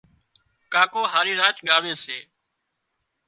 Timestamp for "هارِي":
1.13-1.33